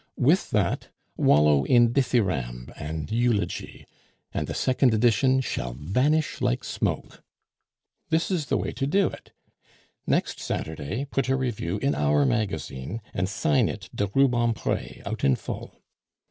With 0.17 0.49
that, 0.49 0.89
wallow 1.15 1.63
in 1.63 1.93
dithyramb 1.93 2.73
and 2.75 3.11
eulogy, 3.11 3.85
and 4.33 4.47
the 4.47 4.55
second 4.55 4.95
edition 4.95 5.41
shall 5.41 5.73
vanish 5.75 6.41
like 6.41 6.63
smoke. 6.63 7.23
This 8.09 8.31
is 8.31 8.47
the 8.47 8.57
way 8.57 8.71
to 8.71 8.87
do 8.87 9.09
it. 9.09 9.31
Next 10.07 10.39
Saturday 10.39 11.05
put 11.05 11.29
a 11.29 11.35
review 11.37 11.77
in 11.83 11.93
our 11.93 12.25
magazine, 12.25 13.03
and 13.13 13.29
sign 13.29 13.69
it 13.69 13.91
'de 13.93 14.07
Rubempre,' 14.07 15.03
out 15.05 15.23
in 15.23 15.35
full. 15.35 15.83